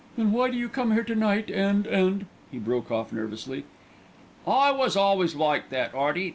"Then 0.17 0.31
why 0.31 0.49
do 0.49 0.57
you 0.57 0.67
come 0.67 0.93
here 0.93 1.03
to 1.03 1.13
night 1.13 1.51
and 1.51 1.85
and?" 1.85 2.25
He 2.51 2.57
broke 2.57 2.89
off 2.89 3.13
nervously. 3.13 3.65
"I 4.47 4.71
was 4.71 4.95
always 4.97 5.35
like 5.35 5.69
that, 5.69 5.93
'Earty. 5.93 6.29